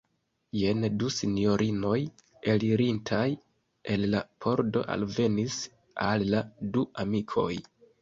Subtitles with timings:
[0.59, 1.99] Jen du sinjorinoj
[2.55, 3.27] elirintaj
[3.97, 5.63] el la pordo alvenis
[6.11, 6.45] al la
[6.77, 7.51] du amikoj.